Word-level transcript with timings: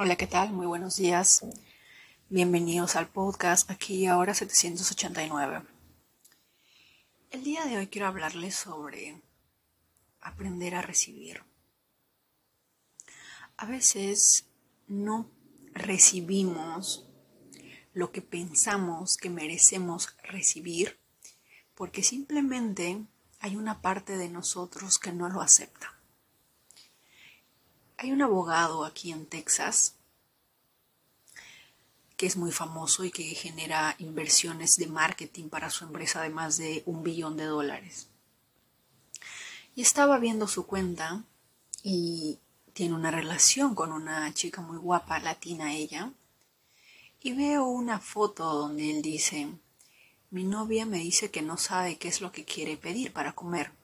Hola, 0.00 0.14
¿qué 0.14 0.28
tal? 0.28 0.52
Muy 0.52 0.66
buenos 0.66 0.94
días. 0.94 1.44
Bienvenidos 2.28 2.94
al 2.94 3.08
podcast 3.08 3.68
aquí 3.68 4.06
ahora 4.06 4.32
789. 4.32 5.64
El 7.32 7.42
día 7.42 7.64
de 7.64 7.78
hoy 7.78 7.88
quiero 7.88 8.06
hablarles 8.06 8.54
sobre 8.54 9.20
aprender 10.20 10.76
a 10.76 10.82
recibir. 10.82 11.42
A 13.56 13.66
veces 13.66 14.46
no 14.86 15.32
recibimos 15.72 17.08
lo 17.92 18.12
que 18.12 18.22
pensamos 18.22 19.16
que 19.16 19.30
merecemos 19.30 20.16
recibir 20.22 21.00
porque 21.74 22.04
simplemente 22.04 23.04
hay 23.40 23.56
una 23.56 23.82
parte 23.82 24.16
de 24.16 24.28
nosotros 24.28 25.00
que 25.00 25.10
no 25.10 25.28
lo 25.28 25.40
acepta. 25.40 25.97
Hay 27.98 28.12
un 28.12 28.22
abogado 28.22 28.84
aquí 28.84 29.10
en 29.10 29.26
Texas 29.26 29.96
que 32.16 32.26
es 32.26 32.36
muy 32.36 32.52
famoso 32.52 33.04
y 33.04 33.10
que 33.10 33.22
genera 33.22 33.94
inversiones 33.98 34.76
de 34.76 34.86
marketing 34.86 35.48
para 35.48 35.70
su 35.70 35.84
empresa 35.84 36.22
de 36.22 36.30
más 36.30 36.56
de 36.56 36.82
un 36.86 37.02
billón 37.02 37.36
de 37.36 37.44
dólares. 37.44 38.08
Y 39.74 39.82
estaba 39.82 40.18
viendo 40.18 40.48
su 40.48 40.66
cuenta 40.66 41.24
y 41.82 42.38
tiene 42.72 42.94
una 42.94 43.10
relación 43.10 43.74
con 43.74 43.92
una 43.92 44.32
chica 44.34 44.60
muy 44.60 44.78
guapa, 44.78 45.18
latina 45.18 45.74
ella, 45.74 46.12
y 47.20 47.32
veo 47.32 47.66
una 47.66 47.98
foto 47.98 48.52
donde 48.52 48.90
él 48.90 49.02
dice, 49.02 49.48
mi 50.30 50.44
novia 50.44 50.86
me 50.86 50.98
dice 50.98 51.30
que 51.30 51.42
no 51.42 51.56
sabe 51.56 51.98
qué 51.98 52.08
es 52.08 52.20
lo 52.20 52.30
que 52.30 52.44
quiere 52.44 52.76
pedir 52.76 53.12
para 53.12 53.32
comer. 53.32 53.77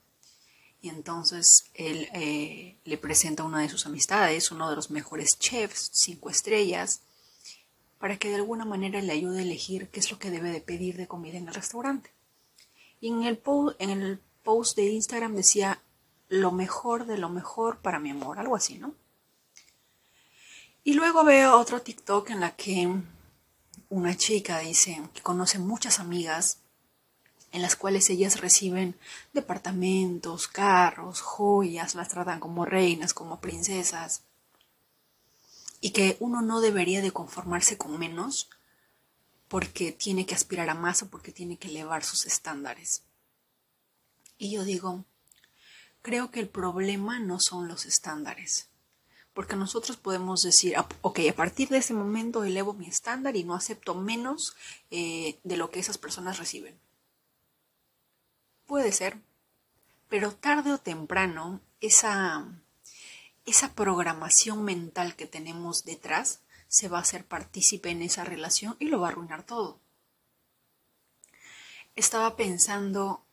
Y 0.85 0.91
entonces 0.91 1.71
él 1.73 2.11
eh, 2.13 2.77
le 2.85 2.99
presenta 2.99 3.43
a 3.43 3.47
una 3.47 3.63
de 3.63 3.71
sus 3.71 3.87
amistades, 3.87 4.53
uno 4.53 4.69
de 4.69 4.77
los 4.77 4.91
mejores 4.91 5.39
chefs, 5.39 5.89
cinco 5.95 6.29
estrellas, 6.29 7.01
para 7.99 8.19
que 8.19 8.29
de 8.29 8.35
alguna 8.35 8.67
manera 8.67 9.01
le 9.01 9.15
ayude 9.15 9.39
a 9.39 9.45
elegir 9.45 9.89
qué 9.89 10.01
es 10.01 10.11
lo 10.11 10.19
que 10.19 10.31
debe 10.31 10.51
de 10.51 10.61
pedir 10.61 10.99
de 10.99 11.09
comida 11.09 11.39
en 11.39 11.49
el 11.49 11.55
restaurante. 11.55 12.11
Y 13.01 13.09
en 13.09 13.23
el, 13.23 13.41
en 13.79 13.91
el 14.03 14.21
post 14.43 14.77
de 14.77 14.85
Instagram 14.85 15.35
decía 15.35 15.81
lo 16.29 16.53
mejor 16.53 17.07
de 17.07 17.17
lo 17.17 17.31
mejor 17.31 17.79
para 17.79 17.99
mi 17.99 18.11
amor, 18.11 18.39
algo 18.39 18.55
así, 18.55 18.77
¿no? 18.77 18.95
Y 20.83 20.93
luego 20.93 21.25
veo 21.25 21.59
otro 21.59 21.81
TikTok 21.81 22.29
en 22.29 22.41
la 22.41 22.55
que 22.55 22.95
una 23.89 24.15
chica 24.19 24.59
dice 24.59 25.01
que 25.15 25.23
conoce 25.23 25.59
muchas 25.59 25.99
amigas 25.99 26.59
en 27.55 27.63
las 27.63 27.77
cuales 27.77 28.11
ellas 28.11 28.41
reciben 28.41 28.97
departamentos, 29.33 30.49
carros, 30.49 31.21
joyas, 31.21 31.95
las 31.95 32.09
tratan 32.09 32.41
como 32.41 32.65
reinas, 32.65 33.15
como 33.15 33.41
princesas, 33.41 34.25
y 35.81 35.91
que 35.91 36.17
uno 36.19 36.43
no 36.43 36.61
debería 36.61 37.01
de 37.01 37.13
conformarse 37.13 37.79
con 37.79 37.97
menos 37.97 38.51
porque 39.47 39.93
tiene 39.93 40.27
que 40.27 40.35
aspirar 40.35 40.69
a 40.69 40.75
más 40.75 41.05
o 41.05 41.09
porque 41.11 41.31
tiene 41.31 41.57
que 41.57 41.69
elevar 41.69 42.03
sus 42.03 42.27
estándares. 42.27 43.05
Y 44.37 44.51
yo 44.51 44.65
digo, 44.65 45.05
creo 46.03 46.33
que 46.33 46.41
el 46.41 46.49
problema 46.49 47.21
no 47.21 47.39
son 47.39 47.69
los 47.69 47.87
estándares, 47.87 48.67
porque 49.33 49.55
nosotros 49.55 49.97
podemos 49.97 50.41
decir, 50.43 50.77
ah, 50.77 50.89
ok, 51.03 51.21
a 51.31 51.37
partir 51.37 51.69
de 51.69 51.79
ese 51.79 51.95
momento 51.95 52.43
elevo 52.43 52.73
mi 52.73 52.89
estándar 52.89 53.37
y 53.37 53.45
no 53.45 53.55
acepto 53.55 53.95
menos 53.95 54.57
eh, 54.91 55.39
de 55.45 55.57
lo 55.57 55.71
que 55.71 55.79
esas 55.79 55.99
personas 55.99 56.39
reciben. 56.39 56.83
Puede 58.67 58.93
ser, 58.93 59.19
pero 60.09 60.33
tarde 60.33 60.73
o 60.73 60.79
temprano 60.79 61.61
esa, 61.81 62.47
esa 63.45 63.75
programación 63.75 64.65
mental 64.65 65.17
que 65.17 65.27
tenemos 65.27 65.85
detrás 65.85 66.41
se 66.69 66.89
va 66.89 66.99
a 66.99 67.03
hacer 67.03 67.27
partícipe 67.27 67.91
en 67.91 68.03
esa 68.03 68.25
relación 68.25 68.77
y 68.79 68.87
lo 68.87 69.01
va 69.01 69.09
a 69.09 69.11
arruinar 69.11 69.45
todo. 69.45 69.81
Estaba 71.95 72.37
pensando, 72.37 73.25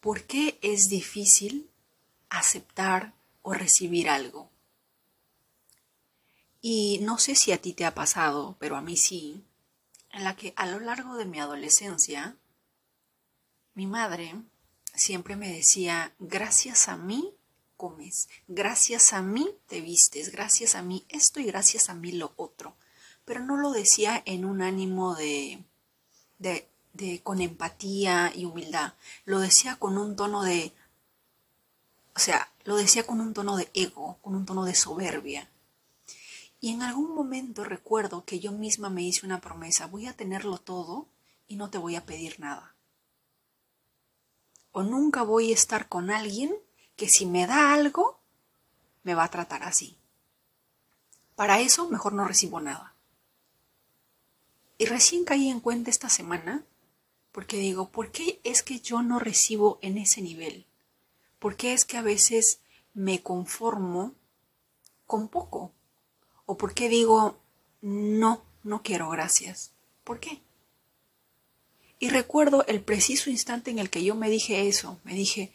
¿por 0.00 0.24
qué 0.24 0.58
es 0.62 0.88
difícil 0.88 1.70
aceptar 2.28 3.14
o 3.42 3.54
recibir 3.54 4.10
algo? 4.10 4.50
Y 6.60 6.98
no 7.02 7.18
sé 7.18 7.34
si 7.34 7.52
a 7.52 7.60
ti 7.60 7.72
te 7.72 7.84
ha 7.84 7.94
pasado, 7.94 8.56
pero 8.58 8.76
a 8.76 8.82
mí 8.82 8.96
sí, 8.96 9.44
en 10.10 10.24
la 10.24 10.36
que 10.36 10.52
a 10.56 10.66
lo 10.66 10.80
largo 10.80 11.16
de 11.16 11.24
mi 11.24 11.40
adolescencia, 11.40 12.36
mi 13.74 13.86
madre 13.86 14.34
siempre 14.94 15.36
me 15.36 15.52
decía, 15.52 16.14
gracias 16.18 16.88
a 16.88 16.96
mí 16.96 17.34
comes, 17.76 18.28
gracias 18.46 19.12
a 19.12 19.22
mí 19.22 19.50
te 19.66 19.80
vistes, 19.80 20.30
gracias 20.30 20.74
a 20.74 20.82
mí 20.82 21.04
esto 21.08 21.40
y 21.40 21.44
gracias 21.46 21.88
a 21.88 21.94
mí 21.94 22.12
lo 22.12 22.32
otro. 22.36 22.76
Pero 23.24 23.40
no 23.40 23.56
lo 23.56 23.72
decía 23.72 24.22
en 24.24 24.44
un 24.44 24.62
ánimo 24.62 25.14
de, 25.14 25.64
de, 26.38 26.68
de 26.92 27.20
con 27.22 27.40
empatía 27.40 28.32
y 28.34 28.44
humildad, 28.44 28.94
lo 29.24 29.40
decía 29.40 29.76
con 29.76 29.98
un 29.98 30.16
tono 30.16 30.42
de, 30.42 30.72
o 32.14 32.18
sea, 32.18 32.52
lo 32.64 32.76
decía 32.76 33.06
con 33.06 33.20
un 33.20 33.34
tono 33.34 33.56
de 33.56 33.70
ego, 33.74 34.18
con 34.22 34.34
un 34.34 34.46
tono 34.46 34.64
de 34.64 34.74
soberbia. 34.74 35.48
Y 36.60 36.70
en 36.70 36.82
algún 36.82 37.14
momento 37.14 37.64
recuerdo 37.64 38.24
que 38.24 38.38
yo 38.38 38.52
misma 38.52 38.88
me 38.88 39.02
hice 39.02 39.26
una 39.26 39.40
promesa, 39.40 39.86
voy 39.86 40.06
a 40.06 40.16
tenerlo 40.16 40.58
todo 40.58 41.08
y 41.48 41.56
no 41.56 41.70
te 41.70 41.78
voy 41.78 41.96
a 41.96 42.06
pedir 42.06 42.38
nada 42.38 42.71
o 44.72 44.82
nunca 44.82 45.22
voy 45.22 45.50
a 45.50 45.54
estar 45.54 45.88
con 45.88 46.10
alguien 46.10 46.54
que 46.96 47.08
si 47.08 47.26
me 47.26 47.46
da 47.46 47.72
algo, 47.72 48.18
me 49.02 49.14
va 49.14 49.24
a 49.24 49.30
tratar 49.30 49.62
así. 49.62 49.96
Para 51.36 51.60
eso 51.60 51.88
mejor 51.88 52.12
no 52.12 52.26
recibo 52.26 52.60
nada. 52.60 52.94
Y 54.78 54.86
recién 54.86 55.24
caí 55.24 55.48
en 55.48 55.60
cuenta 55.60 55.90
esta 55.90 56.08
semana 56.08 56.64
porque 57.30 57.56
digo, 57.56 57.88
¿por 57.88 58.10
qué 58.10 58.40
es 58.44 58.62
que 58.62 58.80
yo 58.80 59.02
no 59.02 59.18
recibo 59.18 59.78
en 59.80 59.98
ese 59.98 60.20
nivel? 60.20 60.66
¿Por 61.38 61.56
qué 61.56 61.72
es 61.72 61.84
que 61.84 61.96
a 61.96 62.02
veces 62.02 62.60
me 62.94 63.22
conformo 63.22 64.14
con 65.06 65.28
poco? 65.28 65.72
¿O 66.46 66.56
por 66.56 66.74
qué 66.74 66.88
digo, 66.88 67.38
no, 67.80 68.42
no 68.62 68.82
quiero 68.82 69.08
gracias? 69.10 69.72
¿Por 70.04 70.20
qué? 70.20 70.42
Y 72.02 72.10
recuerdo 72.10 72.64
el 72.66 72.82
preciso 72.82 73.30
instante 73.30 73.70
en 73.70 73.78
el 73.78 73.88
que 73.88 74.02
yo 74.02 74.16
me 74.16 74.28
dije 74.28 74.66
eso, 74.66 75.00
me 75.04 75.14
dije, 75.14 75.54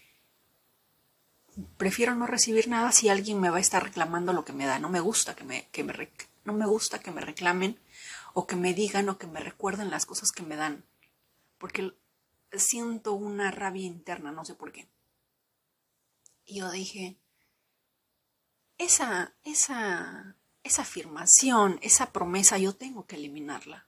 prefiero 1.75 2.15
no 2.15 2.25
recibir 2.25 2.69
nada 2.69 2.93
si 2.93 3.09
alguien 3.09 3.41
me 3.41 3.49
va 3.49 3.57
a 3.57 3.59
estar 3.59 3.83
reclamando 3.83 4.31
lo 4.31 4.45
que 4.45 4.53
me 4.53 4.65
da. 4.65 4.79
No 4.79 4.87
me 4.87 5.01
gusta 5.01 5.35
que 5.35 5.43
me, 5.43 5.67
no 6.45 6.53
me 6.53 6.65
gusta 6.65 6.99
que 6.99 7.11
me 7.11 7.19
reclamen 7.19 7.77
o 8.33 8.47
que 8.47 8.55
me 8.55 8.73
digan 8.73 9.09
o 9.09 9.17
que 9.17 9.27
me 9.27 9.41
recuerden 9.41 9.89
las 9.89 10.05
cosas 10.05 10.31
que 10.31 10.41
me 10.41 10.55
dan. 10.55 10.85
Porque 11.57 11.93
siento 12.53 13.11
una 13.11 13.51
rabia 13.51 13.85
interna, 13.85 14.31
no 14.31 14.45
sé 14.45 14.53
por 14.53 14.71
qué. 14.71 14.87
Y 16.45 16.59
yo 16.59 16.71
dije, 16.71 17.17
esa, 18.77 19.33
esa, 19.43 20.37
esa 20.63 20.81
afirmación, 20.83 21.77
esa 21.81 22.13
promesa, 22.13 22.57
yo 22.57 22.73
tengo 22.73 23.05
que 23.05 23.17
eliminarla. 23.17 23.86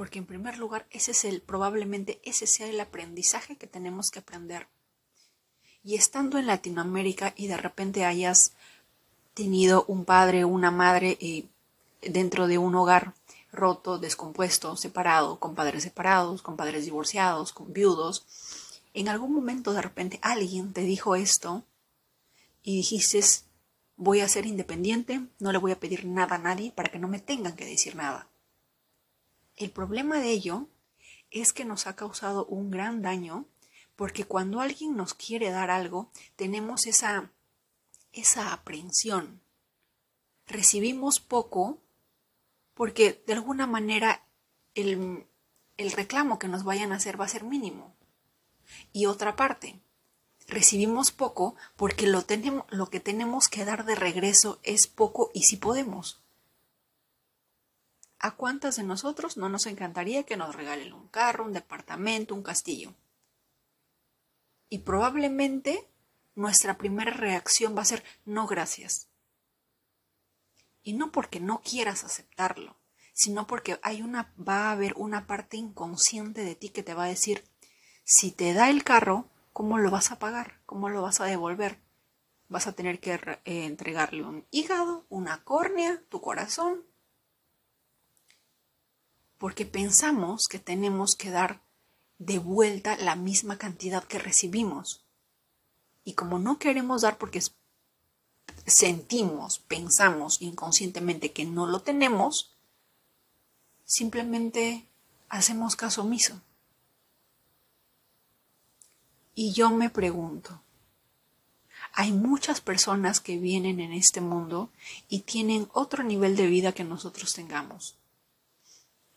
Porque 0.00 0.18
en 0.18 0.24
primer 0.24 0.56
lugar, 0.56 0.86
ese 0.90 1.10
es 1.10 1.26
el, 1.26 1.42
probablemente 1.42 2.22
ese 2.24 2.46
sea 2.46 2.66
el 2.66 2.80
aprendizaje 2.80 3.56
que 3.56 3.66
tenemos 3.66 4.10
que 4.10 4.20
aprender. 4.20 4.66
Y 5.84 5.96
estando 5.96 6.38
en 6.38 6.46
Latinoamérica 6.46 7.34
y 7.36 7.48
de 7.48 7.58
repente 7.58 8.06
hayas 8.06 8.54
tenido 9.34 9.84
un 9.88 10.06
padre 10.06 10.46
una 10.46 10.70
madre 10.70 11.18
y 11.20 11.50
dentro 12.00 12.46
de 12.46 12.56
un 12.56 12.76
hogar 12.76 13.12
roto, 13.52 13.98
descompuesto, 13.98 14.74
separado, 14.74 15.38
con 15.38 15.54
padres 15.54 15.82
separados, 15.82 16.40
con 16.40 16.56
padres 16.56 16.86
divorciados, 16.86 17.52
con 17.52 17.70
viudos, 17.74 18.24
en 18.94 19.06
algún 19.06 19.34
momento 19.34 19.74
de 19.74 19.82
repente 19.82 20.18
alguien 20.22 20.72
te 20.72 20.80
dijo 20.80 21.14
esto 21.14 21.62
y 22.62 22.76
dijiste, 22.76 23.20
voy 23.98 24.20
a 24.20 24.30
ser 24.30 24.46
independiente, 24.46 25.20
no 25.40 25.52
le 25.52 25.58
voy 25.58 25.72
a 25.72 25.78
pedir 25.78 26.06
nada 26.06 26.36
a 26.36 26.38
nadie 26.38 26.72
para 26.72 26.90
que 26.90 26.98
no 26.98 27.06
me 27.06 27.18
tengan 27.18 27.54
que 27.54 27.66
decir 27.66 27.96
nada. 27.96 28.29
El 29.60 29.70
problema 29.72 30.20
de 30.20 30.30
ello 30.30 30.68
es 31.30 31.52
que 31.52 31.66
nos 31.66 31.86
ha 31.86 31.94
causado 31.94 32.46
un 32.46 32.70
gran 32.70 33.02
daño 33.02 33.44
porque 33.94 34.24
cuando 34.24 34.62
alguien 34.62 34.96
nos 34.96 35.12
quiere 35.12 35.50
dar 35.50 35.70
algo, 35.70 36.10
tenemos 36.34 36.86
esa, 36.86 37.30
esa 38.14 38.54
aprensión. 38.54 39.42
Recibimos 40.46 41.20
poco 41.20 41.76
porque 42.72 43.22
de 43.26 43.34
alguna 43.34 43.66
manera 43.66 44.24
el, 44.74 45.26
el 45.76 45.92
reclamo 45.92 46.38
que 46.38 46.48
nos 46.48 46.64
vayan 46.64 46.92
a 46.92 46.96
hacer 46.96 47.20
va 47.20 47.26
a 47.26 47.28
ser 47.28 47.44
mínimo. 47.44 47.94
Y 48.94 49.04
otra 49.04 49.36
parte, 49.36 49.78
recibimos 50.46 51.12
poco 51.12 51.54
porque 51.76 52.06
lo, 52.06 52.22
tenemos, 52.22 52.64
lo 52.70 52.88
que 52.88 53.00
tenemos 53.00 53.48
que 53.48 53.66
dar 53.66 53.84
de 53.84 53.94
regreso 53.94 54.58
es 54.62 54.86
poco 54.86 55.30
y 55.34 55.42
si 55.42 55.58
podemos. 55.58 56.18
¿A 58.22 58.32
cuántas 58.32 58.76
de 58.76 58.82
nosotros 58.82 59.38
no 59.38 59.48
nos 59.48 59.64
encantaría 59.64 60.24
que 60.24 60.36
nos 60.36 60.54
regalen 60.54 60.92
un 60.92 61.08
carro, 61.08 61.46
un 61.46 61.54
departamento, 61.54 62.34
un 62.34 62.42
castillo? 62.42 62.94
Y 64.68 64.80
probablemente 64.80 65.88
nuestra 66.34 66.76
primera 66.76 67.12
reacción 67.12 67.74
va 67.74 67.80
a 67.80 67.86
ser 67.86 68.04
no 68.26 68.46
gracias. 68.46 69.08
Y 70.82 70.92
no 70.92 71.12
porque 71.12 71.40
no 71.40 71.62
quieras 71.62 72.04
aceptarlo, 72.04 72.76
sino 73.14 73.46
porque 73.46 73.80
hay 73.82 74.02
una, 74.02 74.34
va 74.36 74.68
a 74.68 74.72
haber 74.72 74.92
una 74.96 75.26
parte 75.26 75.56
inconsciente 75.56 76.44
de 76.44 76.54
ti 76.54 76.68
que 76.68 76.82
te 76.82 76.92
va 76.92 77.04
a 77.04 77.08
decir, 77.08 77.44
si 78.04 78.32
te 78.32 78.52
da 78.52 78.68
el 78.68 78.84
carro, 78.84 79.30
¿cómo 79.54 79.78
lo 79.78 79.90
vas 79.90 80.10
a 80.10 80.18
pagar? 80.18 80.60
¿Cómo 80.66 80.90
lo 80.90 81.00
vas 81.00 81.22
a 81.22 81.24
devolver? 81.24 81.80
Vas 82.48 82.66
a 82.66 82.72
tener 82.72 83.00
que 83.00 83.14
eh, 83.14 83.40
entregarle 83.44 84.24
un 84.24 84.46
hígado, 84.50 85.06
una 85.08 85.42
córnea, 85.42 86.02
tu 86.10 86.20
corazón. 86.20 86.84
Porque 89.40 89.64
pensamos 89.64 90.48
que 90.48 90.58
tenemos 90.58 91.16
que 91.16 91.30
dar 91.30 91.62
de 92.18 92.38
vuelta 92.38 92.98
la 92.98 93.16
misma 93.16 93.56
cantidad 93.56 94.04
que 94.04 94.18
recibimos. 94.18 95.02
Y 96.04 96.12
como 96.12 96.38
no 96.38 96.58
queremos 96.58 97.00
dar 97.00 97.16
porque 97.16 97.42
sentimos, 98.66 99.58
pensamos 99.60 100.42
inconscientemente 100.42 101.32
que 101.32 101.46
no 101.46 101.66
lo 101.66 101.80
tenemos, 101.80 102.54
simplemente 103.86 104.86
hacemos 105.30 105.74
caso 105.74 106.02
omiso. 106.02 106.42
Y 109.34 109.54
yo 109.54 109.70
me 109.70 109.88
pregunto, 109.88 110.60
hay 111.94 112.12
muchas 112.12 112.60
personas 112.60 113.20
que 113.20 113.38
vienen 113.38 113.80
en 113.80 113.94
este 113.94 114.20
mundo 114.20 114.70
y 115.08 115.20
tienen 115.20 115.70
otro 115.72 116.02
nivel 116.02 116.36
de 116.36 116.46
vida 116.46 116.72
que 116.72 116.84
nosotros 116.84 117.32
tengamos. 117.32 117.96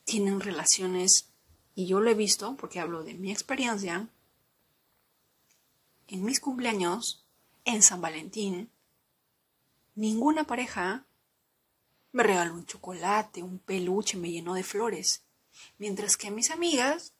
Tienen 0.06 0.40
relaciones, 0.40 1.30
y 1.76 1.88
yo 1.88 2.00
lo 2.00 2.10
he 2.10 2.16
visto 2.16 2.56
porque 2.56 2.80
hablo 2.80 3.04
de 3.04 3.14
mi 3.14 3.32
experiencia, 3.32 4.08
en 6.08 6.24
mis 6.24 6.40
cumpleaños, 6.40 7.26
en 7.66 7.82
San 7.82 8.02
Valentín, 8.02 8.70
ninguna 9.96 10.44
pareja 10.44 11.06
me 12.12 12.24
regaló 12.24 12.54
un 12.54 12.66
chocolate, 12.66 13.42
un 13.42 13.60
peluche, 13.60 14.18
me 14.18 14.32
llenó 14.32 14.54
de 14.54 14.64
flores, 14.64 15.24
mientras 15.80 16.16
que 16.16 16.28
a 16.28 16.32
mis 16.32 16.52
amigas 16.52 17.14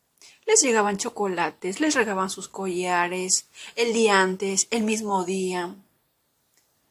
les 0.46 0.62
llegaban 0.62 0.98
chocolates, 0.98 1.80
les 1.80 1.96
regaban 1.96 2.30
sus 2.30 2.48
collares, 2.48 3.48
el 3.76 3.94
día 3.94 4.22
antes, 4.22 4.68
el 4.70 4.84
mismo 4.84 5.26
día. 5.26 5.76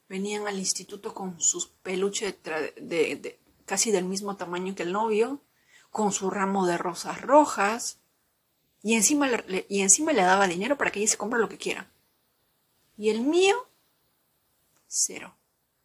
Venían 0.09 0.47
al 0.47 0.59
instituto 0.59 1.15
con 1.15 1.41
sus 1.41 1.69
peluches 1.69 2.35
de, 2.43 3.39
casi 3.65 3.91
del 3.91 4.05
mismo 4.05 4.37
tamaño 4.37 4.75
que 4.75 4.83
el 4.83 4.93
novio, 4.93 5.41
con 5.93 6.11
su 6.11 6.31
ramo 6.31 6.67
de 6.67 6.79
rosas 6.79 7.21
rojas, 7.21 7.99
y 8.83 8.95
encima, 8.95 9.29
le, 9.29 9.67
y 9.69 9.83
encima 9.83 10.13
le 10.13 10.23
daba 10.23 10.49
dinero 10.49 10.77
para 10.77 10.91
que 10.91 10.99
ella 10.99 11.09
se 11.09 11.19
compre 11.19 11.39
lo 11.39 11.49
que 11.49 11.59
quiera. 11.59 11.89
Y 12.97 13.11
el 13.11 13.21
mío, 13.21 13.55
cero. 14.89 15.37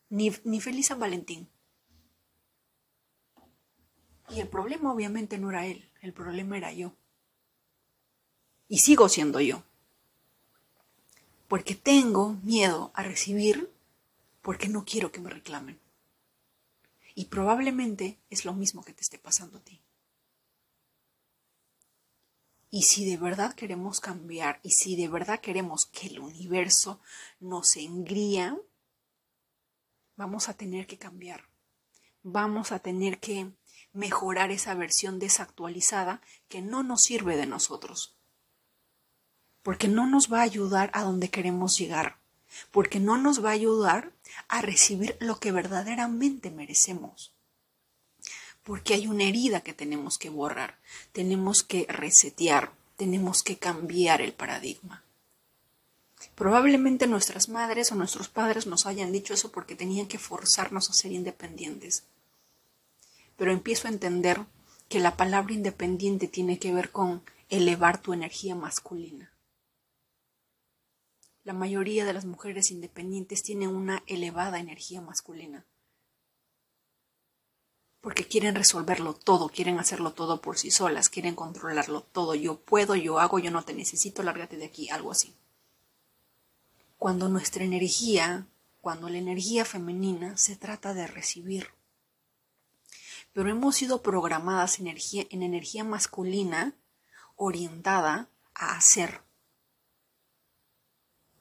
Ni, 0.09 0.33
ni 0.45 0.61
feliz 0.61 0.87
San 0.87 0.99
Valentín. 0.99 1.47
Y 4.29 4.39
el 4.39 4.47
problema 4.47 4.91
obviamente 4.91 5.37
no 5.37 5.51
era 5.51 5.67
él, 5.67 5.89
el 6.01 6.13
problema 6.13 6.57
era 6.57 6.73
yo. 6.73 6.93
Y 8.67 8.79
sigo 8.79 9.09
siendo 9.09 9.39
yo. 9.39 9.63
Porque 11.47 11.75
tengo 11.75 12.33
miedo 12.43 12.91
a 12.93 13.03
recibir 13.03 13.71
porque 14.41 14.69
no 14.69 14.85
quiero 14.85 15.11
que 15.11 15.19
me 15.19 15.29
reclamen. 15.29 15.79
Y 17.15 17.25
probablemente 17.25 18.17
es 18.29 18.43
lo 18.45 18.53
mismo 18.53 18.83
que 18.83 18.93
te 18.93 19.01
esté 19.01 19.17
pasando 19.17 19.59
a 19.59 19.61
ti. 19.61 19.81
Y 22.69 22.83
si 22.83 23.09
de 23.09 23.17
verdad 23.17 23.53
queremos 23.53 23.99
cambiar 23.99 24.59
y 24.63 24.71
si 24.71 24.95
de 24.95 25.07
verdad 25.07 25.39
queremos 25.39 25.85
que 25.85 26.07
el 26.07 26.19
universo 26.19 26.99
nos 27.39 27.77
engría, 27.77 28.57
vamos 30.15 30.49
a 30.49 30.53
tener 30.53 30.85
que 30.85 30.97
cambiar. 30.97 31.43
Vamos 32.23 32.71
a 32.71 32.79
tener 32.79 33.19
que 33.19 33.51
mejorar 33.93 34.51
esa 34.51 34.73
versión 34.73 35.17
desactualizada 35.17 36.21
que 36.49 36.61
no 36.61 36.83
nos 36.83 37.03
sirve 37.03 37.37
de 37.37 37.45
nosotros 37.45 38.17
porque 39.67 39.89
no 39.89 40.07
nos 40.07 40.31
va 40.31 40.39
a 40.39 40.43
ayudar 40.43 40.89
a 40.93 41.03
donde 41.03 41.29
queremos 41.29 41.77
llegar, 41.77 42.19
porque 42.71 43.01
no 43.01 43.17
nos 43.17 43.43
va 43.43 43.49
a 43.49 43.51
ayudar 43.51 44.13
a 44.47 44.61
recibir 44.61 45.17
lo 45.19 45.41
que 45.41 45.51
verdaderamente 45.51 46.51
merecemos. 46.51 47.36
Porque 48.67 48.95
hay 48.95 49.07
una 49.07 49.23
herida 49.23 49.61
que 49.61 49.71
tenemos 49.71 50.17
que 50.17 50.29
borrar, 50.29 50.77
tenemos 51.13 51.63
que 51.63 51.85
resetear, 51.87 52.73
tenemos 52.97 53.41
que 53.41 53.57
cambiar 53.57 54.21
el 54.21 54.33
paradigma. 54.33 55.05
Probablemente 56.35 57.07
nuestras 57.07 57.47
madres 57.47 57.93
o 57.93 57.95
nuestros 57.95 58.27
padres 58.27 58.67
nos 58.67 58.85
hayan 58.85 59.13
dicho 59.13 59.33
eso 59.33 59.53
porque 59.53 59.77
tenían 59.77 60.07
que 60.07 60.19
forzarnos 60.19 60.89
a 60.89 60.93
ser 60.93 61.13
independientes. 61.13 62.03
Pero 63.37 63.53
empiezo 63.53 63.87
a 63.87 63.91
entender 63.91 64.41
que 64.89 64.99
la 64.99 65.15
palabra 65.15 65.53
independiente 65.53 66.27
tiene 66.27 66.59
que 66.59 66.73
ver 66.73 66.91
con 66.91 67.23
elevar 67.47 68.01
tu 68.01 68.11
energía 68.11 68.53
masculina. 68.53 69.31
La 71.45 71.53
mayoría 71.53 72.03
de 72.03 72.11
las 72.11 72.25
mujeres 72.25 72.69
independientes 72.69 73.43
tienen 73.43 73.69
una 73.69 74.03
elevada 74.07 74.59
energía 74.59 74.99
masculina. 74.99 75.63
Porque 78.07 78.25
quieren 78.25 78.55
resolverlo 78.55 79.13
todo, 79.13 79.49
quieren 79.49 79.79
hacerlo 79.79 80.13
todo 80.13 80.39
por 80.39 80.57
sí 80.57 80.71
solas, 80.71 81.09
quieren 81.09 81.35
controlarlo 81.35 82.03
todo. 82.03 82.35
Yo 82.35 82.57
puedo, 82.57 82.95
yo 82.95 83.19
hago, 83.19 83.37
yo 83.37 83.51
no 83.51 83.65
te 83.65 83.73
necesito, 83.73 84.23
lárgate 84.23 84.55
de 84.55 84.63
aquí, 84.63 84.89
algo 84.89 85.11
así. 85.11 85.35
Cuando 86.97 87.27
nuestra 87.27 87.65
energía, 87.65 88.47
cuando 88.79 89.09
la 89.09 89.17
energía 89.17 89.65
femenina 89.65 90.37
se 90.37 90.55
trata 90.55 90.93
de 90.93 91.05
recibir. 91.05 91.67
Pero 93.33 93.49
hemos 93.49 93.75
sido 93.75 94.01
programadas 94.01 94.79
en 94.79 94.87
energía, 94.87 95.27
en 95.29 95.43
energía 95.43 95.83
masculina 95.83 96.77
orientada 97.35 98.29
a 98.53 98.77
hacer 98.77 99.21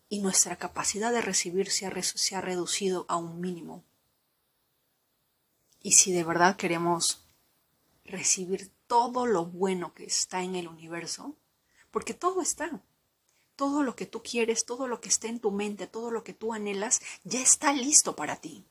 y 0.09 0.19
nuestra 0.19 0.57
capacidad 0.57 1.13
de 1.13 1.23
recibir 1.23 1.71
se 1.71 1.87
ha, 1.87 2.41
reducido 2.41 3.07
a 3.09 3.19
un 3.19 3.41
mínimo. 3.41 3.85
Y 5.87 5.93
si 5.93 6.11
de 6.11 6.25
verdad 6.25 6.57
queremos 6.57 7.25
recibir 8.05 8.73
todo 8.89 9.25
lo 9.25 9.45
bueno 9.45 9.95
que 9.95 10.03
está 10.03 10.43
en 10.43 10.57
el 10.57 10.67
universo, 10.67 11.37
porque 11.93 12.13
todo 12.13 12.43
está, 12.43 12.83
todo 13.55 13.85
lo 13.85 13.95
que 13.95 14.05
tú 14.05 14.21
quieres, 14.21 14.65
todo 14.65 14.89
lo 14.89 15.01
que 15.01 15.09
está 15.09 15.29
en 15.29 15.39
tu 15.39 15.53
mente, 15.53 15.87
todo 15.87 16.11
lo 16.11 16.25
que 16.25 16.33
tú 16.33 16.53
anhelas, 16.53 17.01
ya 17.23 17.41
está 17.41 17.73
listo 17.73 18.17
para 18.17 18.35
ti. 18.35 18.65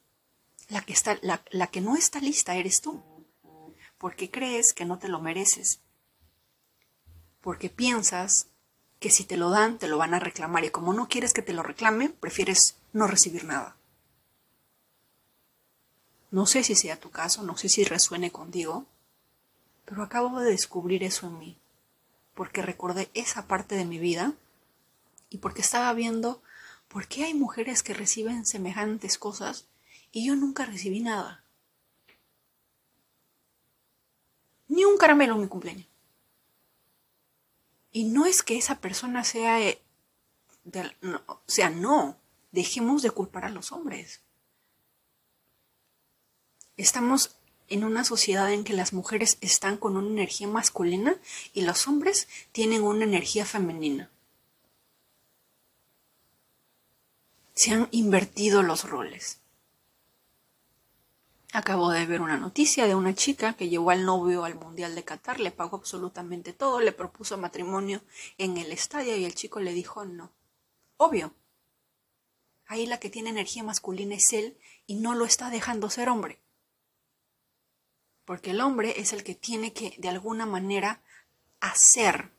La 0.67 0.81
que, 0.81 0.91
está, 0.91 1.17
la, 1.21 1.41
la 1.51 1.67
que 1.67 1.79
no 1.79 1.95
está 1.95 2.19
lista 2.19 2.57
eres 2.57 2.81
tú, 2.81 3.01
porque 3.97 4.29
crees 4.29 4.73
que 4.73 4.83
no 4.83 4.99
te 4.99 5.07
lo 5.07 5.21
mereces, 5.21 5.79
porque 7.39 7.69
piensas 7.69 8.49
que 8.99 9.09
si 9.09 9.23
te 9.23 9.37
lo 9.37 9.51
dan, 9.51 9.77
te 9.79 9.87
lo 9.87 9.97
van 9.97 10.15
a 10.15 10.19
reclamar 10.19 10.65
y 10.65 10.69
como 10.69 10.91
no 10.91 11.07
quieres 11.07 11.31
que 11.31 11.41
te 11.41 11.53
lo 11.53 11.63
reclamen, 11.63 12.11
prefieres 12.11 12.75
no 12.91 13.07
recibir 13.07 13.45
nada. 13.45 13.77
No 16.35 16.45
sé 16.45 16.65
si 16.65 16.75
sea 16.75 16.99
tu 16.99 17.11
caso, 17.11 17.43
no 17.43 17.55
sé 17.55 17.69
si 17.69 17.85
resuene 17.85 18.29
contigo, 18.29 18.85
pero 19.85 20.03
acabo 20.03 20.41
de 20.41 20.51
descubrir 20.51 21.01
eso 21.01 21.27
en 21.27 21.39
mí, 21.39 21.57
porque 22.33 22.61
recordé 22.61 23.09
esa 23.13 23.47
parte 23.47 23.75
de 23.75 23.85
mi 23.85 23.99
vida 23.99 24.33
y 25.29 25.37
porque 25.37 25.61
estaba 25.61 25.93
viendo 25.93 26.41
por 26.89 27.07
qué 27.07 27.23
hay 27.23 27.33
mujeres 27.33 27.83
que 27.83 27.93
reciben 27.93 28.45
semejantes 28.45 29.17
cosas 29.17 29.67
y 30.11 30.27
yo 30.27 30.35
nunca 30.35 30.65
recibí 30.65 30.99
nada. 30.99 31.41
Ni 34.67 34.83
un 34.83 34.97
caramelo 34.97 35.35
en 35.35 35.41
mi 35.43 35.47
cumpleaños. 35.47 35.87
Y 37.93 38.03
no 38.03 38.25
es 38.25 38.43
que 38.43 38.57
esa 38.57 38.81
persona 38.81 39.23
sea... 39.23 39.61
Eh, 39.61 39.81
o 41.27 41.39
sea, 41.47 41.69
no. 41.69 42.17
Dejemos 42.51 43.03
de 43.03 43.11
culpar 43.11 43.45
a 43.45 43.49
los 43.49 43.71
hombres. 43.71 44.19
Estamos 46.77 47.37
en 47.69 47.83
una 47.83 48.03
sociedad 48.03 48.51
en 48.51 48.63
que 48.63 48.73
las 48.73 48.91
mujeres 48.91 49.37
están 49.41 49.77
con 49.77 49.95
una 49.95 50.09
energía 50.09 50.47
masculina 50.47 51.15
y 51.53 51.61
los 51.61 51.87
hombres 51.87 52.27
tienen 52.51 52.83
una 52.83 53.05
energía 53.05 53.45
femenina. 53.45 54.11
Se 57.53 57.71
han 57.71 57.87
invertido 57.91 58.61
los 58.61 58.83
roles. 58.89 59.39
Acabo 61.53 61.89
de 61.89 62.05
ver 62.05 62.19
una 62.19 62.35
noticia 62.35 62.85
de 62.85 62.95
una 62.95 63.15
chica 63.15 63.53
que 63.53 63.69
llevó 63.69 63.91
al 63.91 64.05
novio 64.05 64.43
al 64.43 64.55
Mundial 64.55 64.93
de 64.93 65.05
Qatar, 65.05 65.39
le 65.39 65.51
pagó 65.51 65.77
absolutamente 65.77 66.51
todo, 66.51 66.81
le 66.81 66.91
propuso 66.91 67.37
matrimonio 67.37 68.01
en 68.37 68.57
el 68.57 68.73
estadio 68.73 69.15
y 69.15 69.23
el 69.23 69.35
chico 69.35 69.61
le 69.61 69.71
dijo 69.71 70.03
no. 70.03 70.33
Obvio. 70.97 71.33
Ahí 72.65 72.85
la 72.85 72.99
que 72.99 73.09
tiene 73.09 73.29
energía 73.29 73.63
masculina 73.63 74.15
es 74.15 74.33
él 74.33 74.57
y 74.85 74.95
no 74.95 75.15
lo 75.15 75.23
está 75.23 75.49
dejando 75.49 75.89
ser 75.89 76.09
hombre. 76.09 76.41
Porque 78.25 78.51
el 78.51 78.61
hombre 78.61 78.99
es 78.99 79.13
el 79.13 79.23
que 79.23 79.35
tiene 79.35 79.71
que, 79.71 79.95
de 79.97 80.09
alguna 80.09 80.45
manera, 80.45 81.01
hacer. 81.59 82.31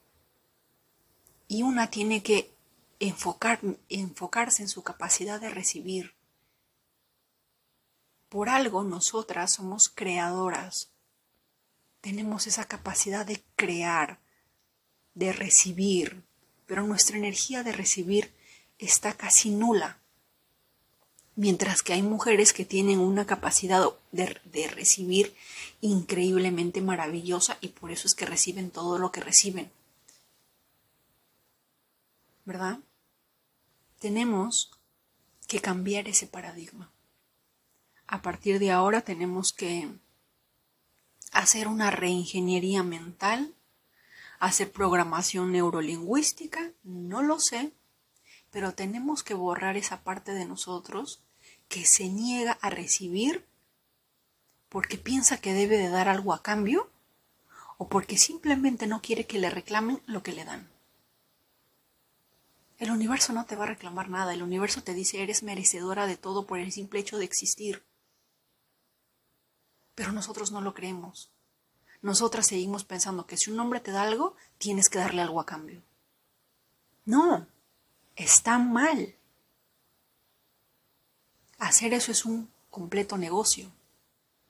Y 1.48 1.62
una 1.62 1.90
tiene 1.90 2.22
que 2.22 2.52
enfocar, 2.98 3.60
enfocarse 3.88 4.62
en 4.62 4.68
su 4.68 4.82
capacidad 4.82 5.40
de 5.40 5.50
recibir 5.50 6.16
por 8.28 8.48
algo 8.48 8.84
nosotras 8.84 9.54
somos 9.54 9.88
creadoras. 9.88 10.90
Tenemos 12.00 12.46
esa 12.46 12.64
capacidad 12.64 13.24
de 13.24 13.42
crear, 13.56 14.20
de 15.14 15.32
recibir, 15.32 16.22
pero 16.66 16.86
nuestra 16.86 17.16
energía 17.16 17.62
de 17.62 17.72
recibir 17.72 18.34
está 18.78 19.14
casi 19.14 19.50
nula. 19.50 20.00
Mientras 21.34 21.82
que 21.82 21.92
hay 21.92 22.02
mujeres 22.02 22.52
que 22.52 22.64
tienen 22.64 22.98
una 22.98 23.26
capacidad 23.26 23.84
de, 24.16 24.68
recibir 24.68 25.35
increíblemente 25.80 26.80
maravillosa 26.80 27.58
y 27.61 27.68
por 27.68 27.90
eso 27.90 28.06
es 28.08 28.14
que 28.14 28.26
reciben 28.26 28.70
todo 28.70 28.99
lo 28.99 29.12
que 29.12 29.20
reciben. 29.20 29.70
¿Verdad? 32.44 32.78
Tenemos 33.99 34.70
que 35.46 35.61
cambiar 35.61 36.08
ese 36.08 36.26
paradigma. 36.26 36.90
A 38.06 38.23
partir 38.23 38.58
de 38.58 38.70
ahora 38.70 39.00
tenemos 39.02 39.52
que 39.52 39.88
hacer 41.32 41.68
una 41.68 41.90
reingeniería 41.90 42.82
mental, 42.82 43.54
hacer 44.38 44.70
programación 44.70 45.52
neurolingüística, 45.52 46.73
no 46.85 47.23
lo 47.23 47.40
sé, 47.40 47.73
pero 48.50 48.73
tenemos 48.73 49.23
que 49.23 49.35
borrar 49.35 49.76
esa 49.76 50.02
parte 50.02 50.32
de 50.32 50.46
nosotros 50.46 51.20
que 51.68 51.85
se 51.85 52.08
niega 52.08 52.52
a 52.62 52.70
recibir 52.70 53.44
porque 54.76 54.99
piensa 54.99 55.40
que 55.40 55.54
debe 55.54 55.78
de 55.78 55.88
dar 55.88 56.06
algo 56.06 56.35
a 56.35 56.42
cambio 56.42 56.90
o 57.78 57.88
porque 57.88 58.18
simplemente 58.18 58.87
no 58.87 59.00
quiere 59.00 59.26
que 59.26 59.38
le 59.38 59.49
reclamen 59.49 60.02
lo 60.04 60.23
que 60.23 60.33
le 60.33 60.45
dan. 60.45 60.68
El 62.76 62.90
universo 62.90 63.33
no 63.33 63.47
te 63.47 63.56
va 63.56 63.64
a 63.64 63.68
reclamar 63.68 64.11
nada, 64.11 64.35
el 64.35 64.42
universo 64.42 64.83
te 64.83 64.92
dice 64.92 65.23
eres 65.23 65.42
merecedora 65.42 66.06
de 66.06 66.18
todo 66.18 66.47
por 66.47 66.59
el 66.59 66.73
simple 66.73 67.00
hecho 67.00 67.16
de 67.16 67.25
existir. 67.25 67.87
Pero 69.95 70.12
nosotros 70.12 70.52
no 70.52 70.61
lo 70.61 70.75
creemos. 70.75 71.30
Nosotras 72.02 72.47
seguimos 72.47 72.85
pensando 72.85 73.26
que 73.26 73.38
si 73.38 73.50
un 73.50 73.59
hombre 73.59 73.80
te 73.80 73.92
da 73.92 74.02
algo, 74.02 74.37
tienes 74.59 74.90
que 74.90 74.99
darle 74.99 75.23
algo 75.23 75.40
a 75.40 75.47
cambio. 75.47 75.83
No, 77.06 77.47
está 78.14 78.59
mal. 78.59 79.14
Hacer 81.56 81.95
eso 81.95 82.12
es 82.12 82.26
un 82.26 82.50
completo 82.68 83.16
negocio, 83.16 83.73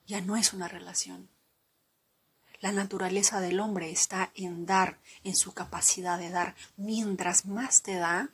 ya 0.06 0.20
no 0.20 0.36
es 0.36 0.52
una 0.52 0.68
relación. 0.68 1.28
La 2.60 2.72
naturaleza 2.72 3.40
del 3.40 3.60
hombre 3.60 3.90
está 3.90 4.30
en 4.34 4.66
dar, 4.66 4.98
en 5.25 5.36
su 5.36 5.52
capacidad 5.52 6.18
de 6.18 6.30
dar. 6.30 6.54
Mientras 6.76 7.44
más 7.46 7.82
te 7.82 7.94
da, 7.96 8.30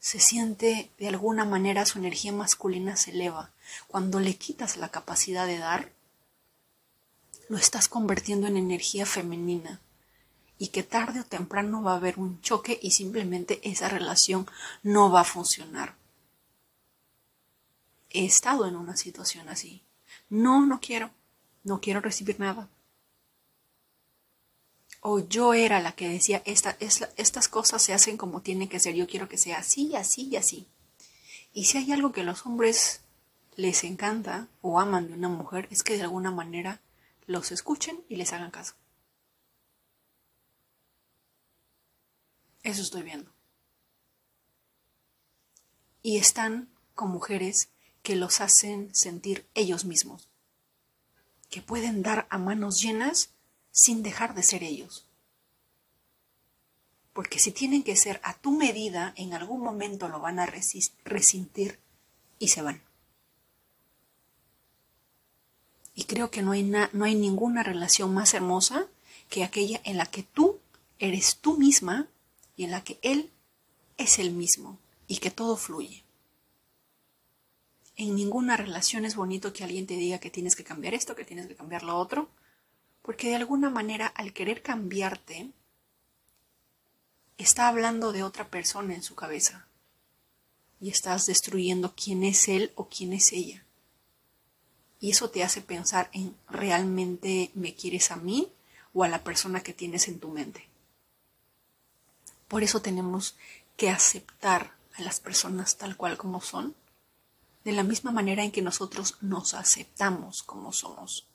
se 0.00 0.18
siente 0.18 0.90
de 0.98 1.08
alguna 1.08 1.44
manera 1.44 1.86
su 1.86 1.98
energía 1.98 2.32
masculina 2.32 2.96
se 2.96 3.12
eleva. 3.12 3.52
Cuando 3.86 4.18
le 4.18 4.36
quitas 4.36 4.76
la 4.76 4.88
capacidad 4.88 5.46
de 5.46 5.58
dar, 5.58 5.92
lo 7.48 7.56
estás 7.56 7.88
convirtiendo 7.88 8.46
en 8.46 8.56
energía 8.56 9.06
femenina 9.06 9.80
y 10.58 10.68
que 10.68 10.82
tarde 10.82 11.20
o 11.20 11.24
temprano 11.24 11.82
va 11.82 11.92
a 11.92 11.96
haber 11.96 12.18
un 12.18 12.40
choque 12.40 12.78
y 12.82 12.90
simplemente 12.90 13.60
esa 13.68 13.88
relación 13.88 14.46
no 14.82 15.10
va 15.10 15.22
a 15.22 15.24
funcionar. 15.24 15.96
He 18.10 18.24
estado 18.24 18.66
en 18.66 18.76
una 18.76 18.96
situación 18.96 19.48
así. 19.48 19.82
No, 20.30 20.64
no 20.64 20.80
quiero. 20.80 21.10
No 21.62 21.80
quiero 21.80 22.00
recibir 22.00 22.40
nada. 22.40 22.68
O 25.02 25.18
yo 25.18 25.54
era 25.54 25.80
la 25.80 25.92
que 25.92 26.08
decía, 26.08 26.42
Esta, 26.46 26.76
estas 26.80 27.48
cosas 27.48 27.82
se 27.82 27.92
hacen 27.92 28.16
como 28.16 28.40
tienen 28.40 28.68
que 28.68 28.80
ser. 28.80 28.94
Yo 28.94 29.06
quiero 29.06 29.28
que 29.28 29.38
sea 29.38 29.58
así, 29.58 29.94
así 29.94 30.28
y 30.28 30.36
así. 30.36 30.66
Y 31.52 31.64
si 31.64 31.78
hay 31.78 31.92
algo 31.92 32.12
que 32.12 32.20
a 32.22 32.24
los 32.24 32.46
hombres 32.46 33.00
les 33.56 33.84
encanta 33.84 34.48
o 34.62 34.80
aman 34.80 35.08
de 35.08 35.14
una 35.14 35.28
mujer, 35.28 35.68
es 35.70 35.82
que 35.82 35.96
de 35.96 36.02
alguna 36.02 36.30
manera 36.30 36.80
los 37.26 37.52
escuchen 37.52 38.02
y 38.08 38.16
les 38.16 38.32
hagan 38.32 38.50
caso. 38.50 38.74
Eso 42.62 42.82
estoy 42.82 43.02
viendo. 43.02 43.30
Y 46.02 46.18
están 46.18 46.68
con 46.94 47.10
mujeres 47.10 47.70
que 48.02 48.16
los 48.16 48.40
hacen 48.40 48.94
sentir 48.94 49.46
ellos 49.54 49.84
mismos, 49.84 50.28
que 51.50 51.62
pueden 51.62 52.02
dar 52.02 52.26
a 52.30 52.38
manos 52.38 52.80
llenas 52.80 53.30
sin 53.70 54.02
dejar 54.02 54.34
de 54.34 54.42
ser 54.42 54.62
ellos. 54.62 55.06
Porque 57.12 57.38
si 57.38 57.50
tienen 57.50 57.82
que 57.82 57.96
ser 57.96 58.20
a 58.22 58.34
tu 58.34 58.52
medida, 58.52 59.12
en 59.16 59.34
algún 59.34 59.62
momento 59.62 60.08
lo 60.08 60.20
van 60.20 60.38
a 60.38 60.46
resentir 61.04 61.78
y 62.38 62.48
se 62.48 62.62
van. 62.62 62.82
Y 65.94 66.04
creo 66.04 66.30
que 66.30 66.42
no 66.42 66.52
hay, 66.52 66.62
no 66.62 67.04
hay 67.04 67.14
ninguna 67.14 67.62
relación 67.62 68.14
más 68.14 68.32
hermosa 68.32 68.86
que 69.28 69.44
aquella 69.44 69.80
en 69.84 69.96
la 69.96 70.06
que 70.06 70.22
tú 70.22 70.58
eres 70.98 71.36
tú 71.36 71.58
misma 71.58 72.08
y 72.56 72.64
en 72.64 72.70
la 72.70 72.82
que 72.82 72.98
él 73.02 73.30
es 73.96 74.18
el 74.18 74.30
mismo 74.30 74.78
y 75.08 75.18
que 75.18 75.30
todo 75.30 75.56
fluye. 75.56 76.04
En 78.00 78.14
ninguna 78.14 78.56
relación 78.56 79.04
es 79.04 79.14
bonito 79.14 79.52
que 79.52 79.62
alguien 79.62 79.86
te 79.86 79.92
diga 79.92 80.20
que 80.20 80.30
tienes 80.30 80.56
que 80.56 80.64
cambiar 80.64 80.94
esto, 80.94 81.14
que 81.14 81.26
tienes 81.26 81.46
que 81.48 81.54
cambiar 81.54 81.82
lo 81.82 81.98
otro, 81.98 82.30
porque 83.02 83.28
de 83.28 83.34
alguna 83.34 83.68
manera 83.68 84.06
al 84.06 84.32
querer 84.32 84.62
cambiarte, 84.62 85.50
está 87.36 87.68
hablando 87.68 88.12
de 88.12 88.22
otra 88.22 88.48
persona 88.48 88.94
en 88.94 89.02
su 89.02 89.14
cabeza 89.14 89.66
y 90.80 90.88
estás 90.88 91.26
destruyendo 91.26 91.94
quién 91.94 92.24
es 92.24 92.48
él 92.48 92.72
o 92.74 92.88
quién 92.88 93.12
es 93.12 93.34
ella. 93.34 93.66
Y 94.98 95.10
eso 95.10 95.28
te 95.28 95.44
hace 95.44 95.60
pensar 95.60 96.08
en 96.14 96.34
realmente 96.48 97.50
me 97.52 97.74
quieres 97.74 98.10
a 98.12 98.16
mí 98.16 98.50
o 98.94 99.04
a 99.04 99.08
la 99.08 99.22
persona 99.22 99.62
que 99.62 99.74
tienes 99.74 100.08
en 100.08 100.20
tu 100.20 100.30
mente. 100.30 100.66
Por 102.48 102.62
eso 102.62 102.80
tenemos 102.80 103.36
que 103.76 103.90
aceptar 103.90 104.72
a 104.94 105.02
las 105.02 105.20
personas 105.20 105.76
tal 105.76 105.98
cual 105.98 106.16
como 106.16 106.40
son, 106.40 106.74
de 107.64 107.72
la 107.72 107.82
misma 107.82 108.10
manera 108.10 108.42
en 108.42 108.52
que 108.52 108.62
nosotros 108.62 109.16
nos 109.20 109.54
aceptamos 109.54 110.42
como 110.42 110.72
somos. 110.72 111.26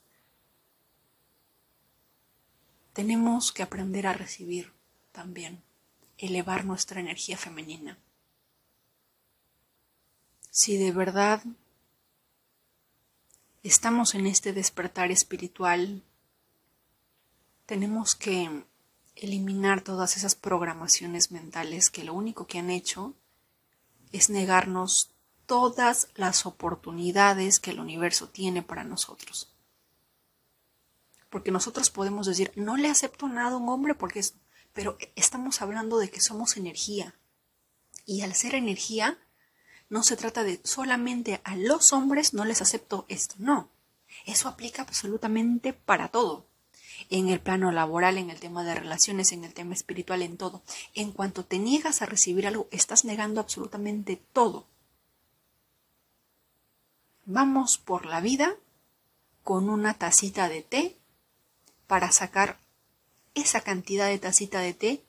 Tenemos 2.92 3.52
que 3.52 3.62
aprender 3.62 4.06
a 4.06 4.12
recibir 4.12 4.72
también, 5.12 5.62
elevar 6.18 6.64
nuestra 6.64 7.00
energía 7.00 7.36
femenina. 7.36 7.98
Si 10.50 10.78
de 10.78 10.90
verdad 10.90 11.42
estamos 13.62 14.14
en 14.14 14.26
este 14.26 14.52
despertar 14.52 15.10
espiritual, 15.10 16.02
tenemos 17.66 18.14
que 18.14 18.64
eliminar 19.16 19.82
todas 19.82 20.16
esas 20.16 20.34
programaciones 20.34 21.30
mentales 21.30 21.90
que 21.90 22.04
lo 22.04 22.14
único 22.14 22.46
que 22.46 22.58
han 22.58 22.70
hecho 22.70 23.14
es 24.12 24.30
negarnos 24.30 25.10
todas 25.46 26.08
las 26.14 26.46
oportunidades 26.46 27.60
que 27.60 27.70
el 27.70 27.80
universo 27.80 28.28
tiene 28.28 28.62
para 28.62 28.84
nosotros. 28.84 29.52
Porque 31.30 31.50
nosotros 31.50 31.90
podemos 31.90 32.26
decir, 32.26 32.52
no 32.56 32.76
le 32.76 32.88
acepto 32.88 33.28
nada 33.28 33.54
a 33.54 33.58
un 33.58 33.68
hombre 33.68 33.94
porque 33.94 34.20
es, 34.20 34.34
pero 34.72 34.98
estamos 35.14 35.62
hablando 35.62 35.98
de 35.98 36.10
que 36.10 36.20
somos 36.20 36.56
energía. 36.56 37.14
Y 38.04 38.22
al 38.22 38.34
ser 38.34 38.54
energía, 38.54 39.18
no 39.88 40.02
se 40.02 40.16
trata 40.16 40.42
de 40.44 40.60
solamente 40.64 41.40
a 41.44 41.56
los 41.56 41.92
hombres 41.92 42.34
no 42.34 42.44
les 42.44 42.62
acepto 42.62 43.06
esto, 43.08 43.36
no. 43.38 43.70
Eso 44.24 44.48
aplica 44.48 44.82
absolutamente 44.82 45.72
para 45.72 46.08
todo. 46.08 46.46
En 47.10 47.28
el 47.28 47.40
plano 47.40 47.70
laboral, 47.72 48.16
en 48.18 48.30
el 48.30 48.40
tema 48.40 48.64
de 48.64 48.74
relaciones, 48.74 49.32
en 49.32 49.44
el 49.44 49.52
tema 49.52 49.74
espiritual, 49.74 50.22
en 50.22 50.36
todo. 50.36 50.62
En 50.94 51.12
cuanto 51.12 51.44
te 51.44 51.58
niegas 51.58 52.00
a 52.02 52.06
recibir 52.06 52.46
algo, 52.46 52.68
estás 52.70 53.04
negando 53.04 53.40
absolutamente 53.40 54.16
todo. 54.32 54.66
Vamos 57.28 57.76
por 57.76 58.06
la 58.06 58.20
vida 58.20 58.54
con 59.42 59.68
una 59.68 59.94
tacita 59.94 60.48
de 60.48 60.62
té 60.62 60.96
para 61.88 62.12
sacar 62.12 62.60
esa 63.34 63.62
cantidad 63.62 64.06
de 64.06 64.20
tacita 64.20 64.60
de 64.60 64.74
té 64.74 65.02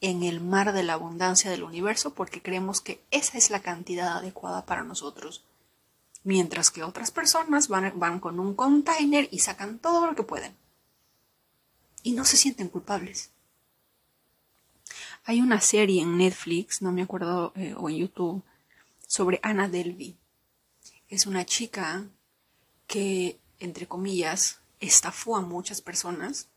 en 0.00 0.22
el 0.22 0.40
mar 0.40 0.72
de 0.72 0.84
la 0.84 0.92
abundancia 0.92 1.50
del 1.50 1.64
universo 1.64 2.14
porque 2.14 2.40
creemos 2.40 2.80
que 2.80 3.02
esa 3.10 3.38
es 3.38 3.50
la 3.50 3.60
cantidad 3.60 4.16
adecuada 4.16 4.64
para 4.64 4.84
nosotros. 4.84 5.42
Mientras 6.22 6.70
que 6.70 6.84
otras 6.84 7.10
personas 7.10 7.66
van, 7.66 7.98
van 7.98 8.20
con 8.20 8.38
un 8.38 8.54
container 8.54 9.26
y 9.32 9.40
sacan 9.40 9.80
todo 9.80 10.06
lo 10.06 10.14
que 10.14 10.22
pueden. 10.22 10.54
Y 12.04 12.12
no 12.12 12.24
se 12.24 12.36
sienten 12.36 12.68
culpables. 12.68 13.30
Hay 15.24 15.40
una 15.40 15.60
serie 15.60 16.02
en 16.02 16.18
Netflix, 16.18 16.82
no 16.82 16.92
me 16.92 17.02
acuerdo, 17.02 17.52
eh, 17.56 17.74
o 17.76 17.90
en 17.90 17.96
YouTube, 17.96 18.42
sobre 19.08 19.40
Anna 19.42 19.68
Delvey. 19.68 20.16
Es 21.08 21.26
una 21.26 21.44
chica 21.44 22.04
que, 22.86 23.38
entre 23.58 23.86
comillas, 23.86 24.60
estafó 24.80 25.36
a 25.36 25.40
muchas 25.40 25.80
personas 25.80 26.48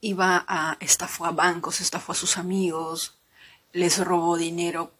iba 0.00 0.44
a, 0.46 0.76
estafó 0.80 1.26
a 1.26 1.32
bancos, 1.32 1.80
estafó 1.80 2.12
a 2.12 2.16
sus 2.16 2.38
amigos, 2.38 3.18
les 3.72 3.98
robó 3.98 4.36
dinero 4.36 4.92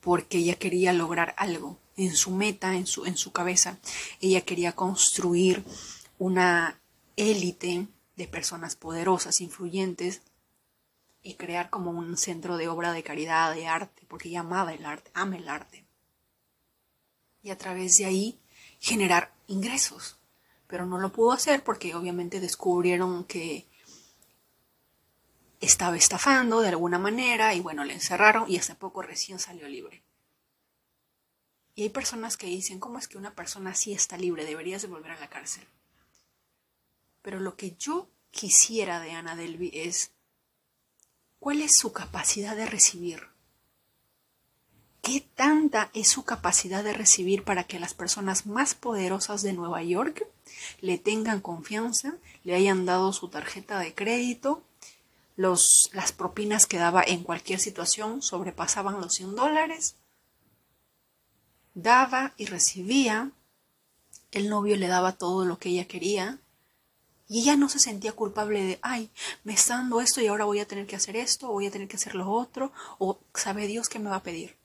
porque 0.00 0.38
ella 0.38 0.56
quería 0.56 0.92
lograr 0.92 1.34
algo, 1.38 1.78
en 1.96 2.14
su 2.16 2.32
meta, 2.32 2.74
en 2.74 2.86
su, 2.86 3.06
en 3.06 3.16
su 3.16 3.32
cabeza. 3.32 3.78
Ella 4.20 4.40
quería 4.42 4.72
construir 4.72 5.64
una 6.18 6.80
élite 7.16 7.86
de 8.16 8.28
personas 8.28 8.76
poderosas, 8.76 9.40
influyentes, 9.40 10.22
y 11.22 11.34
crear 11.34 11.70
como 11.70 11.92
un 11.92 12.16
centro 12.16 12.56
de 12.56 12.66
obra 12.66 12.92
de 12.92 13.04
caridad, 13.04 13.54
de 13.54 13.68
arte, 13.68 14.02
porque 14.08 14.28
ella 14.28 14.40
amaba 14.40 14.74
el 14.74 14.84
arte, 14.84 15.12
ama 15.14 15.36
el 15.36 15.48
arte. 15.48 15.81
Y 17.42 17.50
a 17.50 17.58
través 17.58 17.94
de 17.96 18.04
ahí 18.06 18.38
generar 18.78 19.32
ingresos. 19.46 20.16
Pero 20.66 20.86
no 20.86 20.98
lo 20.98 21.12
pudo 21.12 21.32
hacer 21.32 21.62
porque 21.64 21.94
obviamente 21.94 22.40
descubrieron 22.40 23.24
que 23.24 23.66
estaba 25.60 25.96
estafando 25.96 26.60
de 26.60 26.68
alguna 26.68 26.98
manera 26.98 27.54
y 27.54 27.60
bueno, 27.60 27.84
le 27.84 27.94
encerraron 27.94 28.50
y 28.50 28.58
hace 28.58 28.74
poco 28.74 29.02
recién 29.02 29.38
salió 29.38 29.68
libre. 29.68 30.02
Y 31.74 31.84
hay 31.84 31.88
personas 31.88 32.36
que 32.36 32.48
dicen, 32.48 32.80
¿cómo 32.80 32.98
es 32.98 33.08
que 33.08 33.16
una 33.16 33.34
persona 33.34 33.70
así 33.70 33.92
está 33.92 34.18
libre? 34.18 34.44
Deberías 34.44 34.82
de 34.82 34.88
volver 34.88 35.12
a 35.12 35.20
la 35.20 35.30
cárcel. 35.30 35.66
Pero 37.22 37.40
lo 37.40 37.56
que 37.56 37.76
yo 37.76 38.10
quisiera 38.30 39.00
de 39.00 39.12
Ana 39.12 39.36
Delby 39.36 39.70
es, 39.72 40.10
¿cuál 41.38 41.62
es 41.62 41.78
su 41.78 41.92
capacidad 41.92 42.56
de 42.56 42.66
recibir? 42.66 43.31
¿Qué 45.02 45.26
tanta 45.34 45.90
es 45.94 46.08
su 46.08 46.24
capacidad 46.24 46.84
de 46.84 46.92
recibir 46.92 47.42
para 47.42 47.64
que 47.64 47.80
las 47.80 47.92
personas 47.92 48.46
más 48.46 48.76
poderosas 48.76 49.42
de 49.42 49.52
Nueva 49.52 49.82
York 49.82 50.28
le 50.80 50.96
tengan 50.96 51.40
confianza, 51.40 52.14
le 52.44 52.54
hayan 52.54 52.86
dado 52.86 53.12
su 53.12 53.26
tarjeta 53.26 53.80
de 53.80 53.96
crédito, 53.96 54.62
los, 55.34 55.90
las 55.92 56.12
propinas 56.12 56.66
que 56.66 56.78
daba 56.78 57.02
en 57.02 57.24
cualquier 57.24 57.58
situación 57.58 58.22
sobrepasaban 58.22 59.00
los 59.00 59.14
100 59.14 59.34
dólares, 59.34 59.96
daba 61.74 62.32
y 62.36 62.46
recibía, 62.46 63.32
el 64.30 64.48
novio 64.48 64.76
le 64.76 64.86
daba 64.86 65.18
todo 65.18 65.44
lo 65.44 65.58
que 65.58 65.70
ella 65.70 65.88
quería, 65.88 66.38
y 67.26 67.40
ella 67.40 67.56
no 67.56 67.68
se 67.68 67.80
sentía 67.80 68.12
culpable 68.12 68.62
de, 68.62 68.78
ay, 68.82 69.10
me 69.42 69.54
está 69.54 69.78
dando 69.78 70.00
esto 70.00 70.20
y 70.20 70.28
ahora 70.28 70.44
voy 70.44 70.60
a 70.60 70.68
tener 70.68 70.86
que 70.86 70.94
hacer 70.94 71.16
esto, 71.16 71.48
voy 71.48 71.66
a 71.66 71.72
tener 71.72 71.88
que 71.88 71.96
hacer 71.96 72.14
lo 72.14 72.30
otro, 72.30 72.70
o 72.98 73.18
sabe 73.34 73.66
Dios 73.66 73.88
qué 73.88 73.98
me 73.98 74.08
va 74.08 74.16
a 74.16 74.22
pedir 74.22 74.61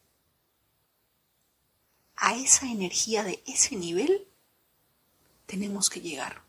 a 2.17 2.35
esa 2.35 2.65
energía 2.65 3.23
de 3.23 3.43
ese 3.45 3.75
nivel 3.75 4.27
tenemos 5.45 5.89
que 5.89 6.01
llegar. 6.01 6.43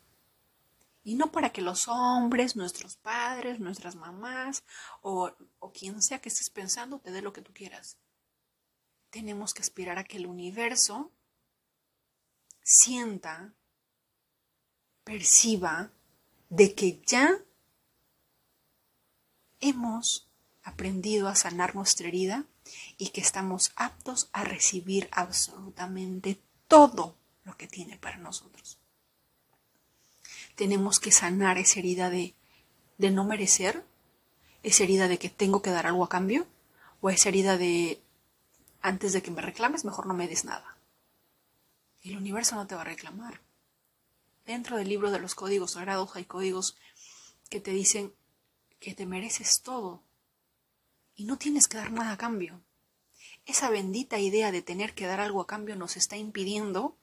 Y 1.05 1.15
no 1.15 1.31
para 1.31 1.51
que 1.51 1.63
los 1.63 1.89
hombres, 1.89 2.57
nuestros 2.57 2.97
padres, 2.97 3.61
nuestras 3.61 3.95
mamás 3.95 4.65
o, 5.03 5.33
quien 5.73 6.03
sea 6.03 6.21
que 6.21 6.29
estés 6.29 6.51
pensando 6.51 6.99
te 6.99 7.13
dé 7.13 7.23
lo 7.23 7.33
que 7.33 7.43
tú 7.43 7.53
quieras. 7.53 7.99
Tenemos 9.11 9.55
que 9.55 9.63
aspirar 9.63 9.99
a 9.99 10.05
que 10.05 10.17
el 10.17 10.27
universo 10.27 11.13
sienta, 12.63 13.55
perciba 15.05 15.91
de 16.51 16.75
que 16.75 17.01
ya 17.07 17.39
hemos 19.61 20.29
aprendido 20.63 21.29
a 21.29 21.35
sanar 21.35 21.75
nuestra 21.75 22.09
herida 22.09 22.47
y 22.97 23.11
que 23.11 23.21
estamos 23.21 23.73
aptos 23.77 24.29
a 24.33 24.45
recibir 24.45 25.09
absolutamente 25.13 26.41
todo 26.67 27.17
lo 27.45 27.57
que 27.57 27.67
tiene 27.67 27.97
para 27.97 28.19
nosotros. 28.19 28.79
Tenemos 30.55 30.99
que 30.99 31.13
sanar 31.13 31.59
esa 31.59 31.79
herida 31.79 32.11
de, 32.11 32.35
de 32.99 33.11
no 33.11 33.25
merecer, 33.25 33.85
esa 34.63 34.83
herida 34.85 35.09
de 35.09 35.19
que 35.19 35.31
tengo 35.31 35.63
que 35.63 35.71
dar 35.71 35.87
algo 35.87 36.05
a 36.05 36.09
cambio, 36.09 36.47
o 37.01 37.11
esa 37.11 37.29
herida 37.29 37.57
de 37.57 38.03
antes 38.81 39.13
de 39.13 39.23
que 39.23 39.31
me 39.31 39.43
reclames, 39.43 39.85
mejor 39.85 40.07
no 40.07 40.15
me 40.15 40.29
des 40.29 40.45
nada. 40.45 40.77
El 42.03 42.17
universo 42.17 42.55
no 42.55 42.67
te 42.67 42.75
va 42.75 42.83
a 42.83 42.85
reclamar. 42.85 43.41
Dentro 44.47 44.77
del 44.77 44.89
libro 44.89 45.11
de 45.11 45.19
los 45.19 45.35
códigos 45.35 45.73
sagrados 45.73 46.15
hay 46.17 46.25
códigos 46.25 46.77
que 47.51 47.61
te 47.61 47.71
dicen 47.71 48.15
que 48.81 48.95
te 48.95 49.07
mereces 49.07 49.63
todo 49.63 50.03
y 51.19 51.25
no 51.25 51.37
tienes 51.37 51.67
que 51.67 51.77
dar 51.77 51.91
nada 51.91 52.13
a 52.13 52.17
cambio. 52.17 52.63
Esa 53.45 53.71
bendita 53.71 54.21
idea 54.21 54.53
de 54.53 54.63
tener 54.63 54.95
que 54.95 55.05
dar 55.05 55.21
algo 55.21 55.41
a 55.41 55.49
cambio 55.49 55.75
nos 55.75 55.97
está 55.97 56.17
impidiendo 56.17 56.97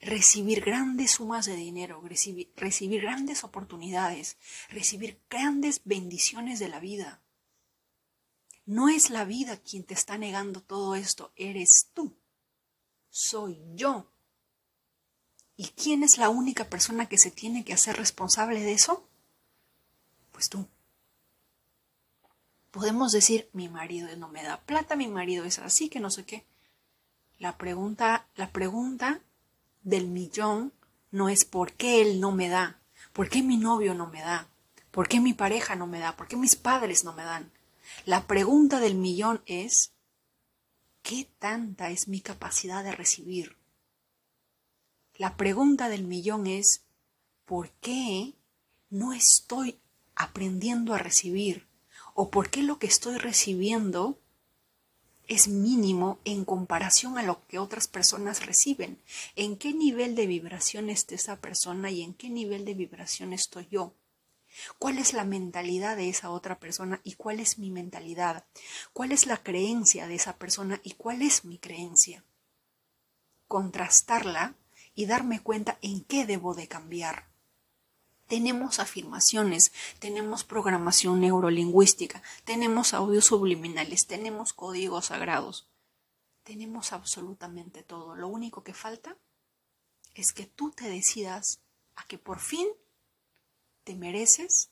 recibir 0.00 0.60
grandes 0.60 1.12
sumas 1.12 1.46
de 1.46 1.54
dinero, 1.54 2.02
recibir, 2.04 2.52
recibir, 2.56 3.02
grandes 3.02 3.44
oportunidades, 3.44 4.38
recibir 4.70 5.20
grandes 5.30 5.82
bendiciones 5.84 6.58
de 6.58 6.68
la 6.68 6.80
vida. 6.80 7.22
No 8.66 8.88
es 8.88 9.08
la 9.08 9.24
vida 9.24 9.56
quien 9.58 9.84
te 9.84 9.94
está 9.94 10.18
negando 10.18 10.60
todo 10.60 10.96
esto, 10.96 11.32
eres 11.36 11.90
tú. 11.94 12.18
Soy 13.08 13.62
yo. 13.74 14.10
¿Y 15.56 15.68
quién 15.68 16.02
es 16.02 16.18
la 16.18 16.28
única 16.28 16.68
persona 16.68 17.08
que 17.08 17.18
se 17.18 17.30
tiene 17.30 17.64
que 17.64 17.74
hacer 17.74 17.96
responsable 17.96 18.60
de 18.60 18.72
eso? 18.72 19.08
Pues 20.32 20.48
tú. 20.48 20.66
Podemos 22.74 23.12
decir, 23.12 23.48
mi 23.52 23.68
marido 23.68 24.08
no 24.16 24.26
me 24.26 24.42
da 24.42 24.60
plata, 24.62 24.96
mi 24.96 25.06
marido 25.06 25.44
es 25.44 25.60
así, 25.60 25.88
que 25.88 26.00
no 26.00 26.10
sé 26.10 26.24
qué. 26.24 26.44
La 27.38 27.56
pregunta, 27.56 28.26
la 28.34 28.50
pregunta 28.50 29.20
del 29.84 30.08
millón 30.08 30.72
no 31.12 31.28
es 31.28 31.44
por 31.44 31.74
qué 31.74 32.02
él 32.02 32.20
no 32.20 32.32
me 32.32 32.48
da, 32.48 32.80
por 33.12 33.28
qué 33.28 33.44
mi 33.44 33.58
novio 33.58 33.94
no 33.94 34.08
me 34.08 34.22
da, 34.22 34.48
por 34.90 35.06
qué 35.06 35.20
mi 35.20 35.34
pareja 35.34 35.76
no 35.76 35.86
me 35.86 36.00
da, 36.00 36.16
por 36.16 36.26
qué 36.26 36.36
mis 36.36 36.56
padres 36.56 37.04
no 37.04 37.12
me 37.12 37.22
dan. 37.22 37.52
La 38.06 38.26
pregunta 38.26 38.80
del 38.80 38.96
millón 38.96 39.40
es, 39.46 39.92
¿qué 41.02 41.28
tanta 41.38 41.90
es 41.90 42.08
mi 42.08 42.20
capacidad 42.20 42.82
de 42.82 42.90
recibir? 42.90 43.56
La 45.16 45.36
pregunta 45.36 45.88
del 45.88 46.02
millón 46.02 46.48
es, 46.48 46.82
¿por 47.44 47.70
qué 47.74 48.34
no 48.90 49.12
estoy 49.12 49.78
aprendiendo 50.16 50.92
a 50.92 50.98
recibir? 50.98 51.68
O 52.14 52.30
por 52.30 52.48
qué 52.48 52.62
lo 52.62 52.78
que 52.78 52.86
estoy 52.86 53.18
recibiendo 53.18 54.18
es 55.26 55.48
mínimo 55.48 56.18
en 56.24 56.44
comparación 56.44 57.18
a 57.18 57.22
lo 57.22 57.46
que 57.46 57.58
otras 57.58 57.88
personas 57.88 58.46
reciben. 58.46 59.02
¿En 59.36 59.56
qué 59.56 59.72
nivel 59.72 60.14
de 60.14 60.26
vibración 60.26 60.90
está 60.90 61.14
esa 61.14 61.40
persona 61.40 61.90
y 61.90 62.02
en 62.02 62.14
qué 62.14 62.30
nivel 62.30 62.64
de 62.64 62.74
vibración 62.74 63.32
estoy 63.32 63.66
yo? 63.70 63.94
¿Cuál 64.78 64.98
es 64.98 65.12
la 65.12 65.24
mentalidad 65.24 65.96
de 65.96 66.08
esa 66.08 66.30
otra 66.30 66.60
persona 66.60 67.00
y 67.02 67.14
cuál 67.14 67.40
es 67.40 67.58
mi 67.58 67.70
mentalidad? 67.70 68.46
¿Cuál 68.92 69.12
es 69.12 69.26
la 69.26 69.42
creencia 69.42 70.06
de 70.06 70.14
esa 70.14 70.36
persona 70.36 70.80
y 70.84 70.92
cuál 70.92 71.22
es 71.22 71.44
mi 71.44 71.58
creencia? 71.58 72.24
Contrastarla 73.48 74.54
y 74.94 75.06
darme 75.06 75.40
cuenta 75.40 75.78
en 75.82 76.04
qué 76.04 76.24
debo 76.24 76.54
de 76.54 76.68
cambiar. 76.68 77.33
Tenemos 78.26 78.78
afirmaciones, 78.78 79.72
tenemos 79.98 80.44
programación 80.44 81.20
neurolingüística, 81.20 82.22
tenemos 82.44 82.94
audios 82.94 83.26
subliminales, 83.26 84.06
tenemos 84.06 84.52
códigos 84.52 85.06
sagrados. 85.06 85.68
Tenemos 86.42 86.92
absolutamente 86.92 87.82
todo. 87.82 88.14
Lo 88.14 88.28
único 88.28 88.62
que 88.62 88.74
falta 88.74 89.16
es 90.14 90.32
que 90.32 90.46
tú 90.46 90.70
te 90.70 90.88
decidas 90.88 91.60
a 91.96 92.06
que 92.06 92.18
por 92.18 92.38
fin 92.38 92.68
te 93.82 93.94
mereces 93.94 94.70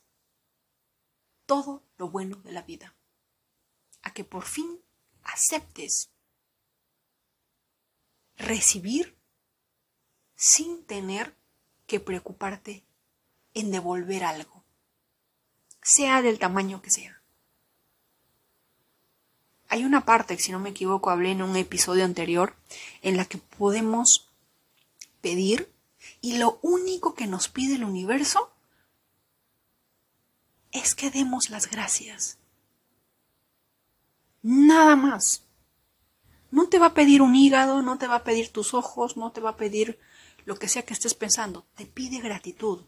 todo 1.45 1.83
lo 1.97 2.09
bueno 2.09 2.37
de 2.37 2.51
la 2.51 2.61
vida. 2.61 2.95
A 4.01 4.13
que 4.13 4.23
por 4.23 4.43
fin 4.43 4.81
aceptes 5.23 6.09
recibir 8.35 9.17
sin 10.35 10.83
tener 10.85 11.35
que 11.87 11.99
preocuparte 11.99 12.83
en 13.53 13.71
devolver 13.71 14.23
algo, 14.23 14.63
sea 15.81 16.21
del 16.21 16.39
tamaño 16.39 16.81
que 16.81 16.91
sea. 16.91 17.21
Hay 19.69 19.85
una 19.85 20.05
parte, 20.05 20.37
si 20.37 20.51
no 20.51 20.59
me 20.59 20.69
equivoco, 20.69 21.09
hablé 21.09 21.31
en 21.31 21.41
un 21.41 21.55
episodio 21.55 22.05
anterior, 22.05 22.55
en 23.01 23.17
la 23.17 23.25
que 23.25 23.37
podemos 23.37 24.29
pedir 25.21 25.73
y 26.21 26.37
lo 26.37 26.59
único 26.61 27.15
que 27.15 27.27
nos 27.27 27.49
pide 27.49 27.75
el 27.75 27.83
universo 27.83 28.51
es 30.71 30.95
que 30.95 31.09
demos 31.09 31.49
las 31.49 31.69
gracias. 31.69 32.37
Nada 34.41 34.95
más. 34.95 35.45
No 36.51 36.67
te 36.67 36.77
va 36.77 36.87
a 36.87 36.93
pedir 36.93 37.21
un 37.21 37.35
hígado, 37.35 37.81
no 37.81 37.97
te 37.97 38.07
va 38.07 38.15
a 38.17 38.23
pedir 38.23 38.51
tus 38.51 38.73
ojos, 38.73 39.17
no 39.17 39.31
te 39.31 39.41
va 39.41 39.51
a 39.51 39.57
pedir 39.57 39.99
lo 40.45 40.57
que 40.57 40.67
sea 40.67 40.83
que 40.83 40.93
estés 40.93 41.13
pensando. 41.13 41.65
Te 41.75 41.85
pide 41.85 42.19
gratitud. 42.19 42.83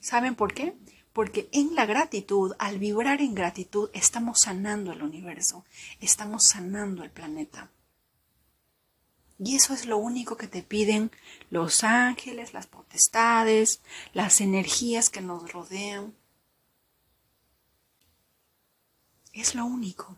¿Saben 0.00 0.34
por 0.34 0.54
qué? 0.54 0.76
Porque 1.12 1.48
en 1.52 1.74
la 1.74 1.86
gratitud, 1.86 2.52
al 2.58 2.78
vibrar 2.78 3.20
en 3.20 3.34
gratitud, 3.34 3.90
estamos 3.94 4.40
sanando 4.40 4.92
el 4.92 5.02
universo, 5.02 5.64
estamos 6.00 6.46
sanando 6.46 7.02
el 7.02 7.10
planeta. 7.10 7.70
Y 9.38 9.56
eso 9.56 9.74
es 9.74 9.86
lo 9.86 9.98
único 9.98 10.36
que 10.36 10.48
te 10.48 10.62
piden 10.62 11.10
los 11.50 11.84
ángeles, 11.84 12.54
las 12.54 12.66
potestades, 12.66 13.80
las 14.14 14.40
energías 14.40 15.10
que 15.10 15.20
nos 15.20 15.52
rodean. 15.52 16.14
Es 19.32 19.54
lo 19.54 19.66
único. 19.66 20.16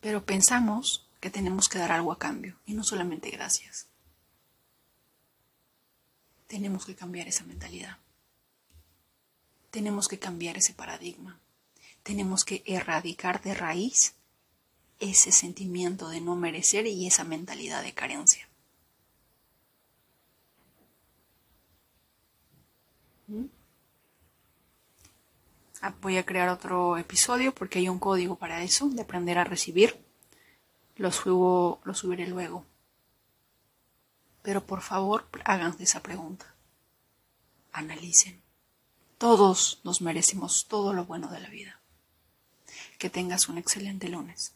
Pero 0.00 0.24
pensamos 0.24 1.08
que 1.20 1.30
tenemos 1.30 1.68
que 1.68 1.78
dar 1.78 1.92
algo 1.92 2.12
a 2.12 2.18
cambio 2.18 2.58
y 2.66 2.74
no 2.74 2.84
solamente 2.84 3.30
gracias. 3.30 3.87
Tenemos 6.48 6.86
que 6.86 6.96
cambiar 6.96 7.28
esa 7.28 7.44
mentalidad. 7.44 7.98
Tenemos 9.70 10.08
que 10.08 10.18
cambiar 10.18 10.56
ese 10.56 10.72
paradigma. 10.72 11.38
Tenemos 12.02 12.44
que 12.44 12.62
erradicar 12.66 13.42
de 13.42 13.54
raíz 13.54 14.14
ese 14.98 15.30
sentimiento 15.30 16.08
de 16.08 16.20
no 16.20 16.34
merecer 16.36 16.86
y 16.86 17.06
esa 17.06 17.22
mentalidad 17.22 17.82
de 17.82 17.92
carencia. 17.92 18.48
¿Mm? 23.28 23.44
Ah, 25.82 25.94
voy 26.00 26.16
a 26.16 26.26
crear 26.26 26.48
otro 26.48 26.96
episodio 26.96 27.54
porque 27.54 27.78
hay 27.78 27.88
un 27.88 27.98
código 27.98 28.36
para 28.36 28.62
eso, 28.62 28.88
de 28.88 29.02
aprender 29.02 29.38
a 29.38 29.44
recibir. 29.44 29.96
Lo, 30.96 31.12
subo, 31.12 31.80
lo 31.84 31.94
subiré 31.94 32.26
luego. 32.26 32.64
Pero 34.48 34.64
por 34.64 34.80
favor, 34.80 35.28
háganse 35.44 35.82
esa 35.82 36.02
pregunta. 36.02 36.54
Analicen. 37.70 38.40
Todos 39.18 39.82
nos 39.84 40.00
merecemos 40.00 40.68
todo 40.68 40.94
lo 40.94 41.04
bueno 41.04 41.28
de 41.28 41.38
la 41.38 41.50
vida. 41.50 41.82
Que 42.98 43.10
tengas 43.10 43.50
un 43.50 43.58
excelente 43.58 44.08
lunes. 44.08 44.54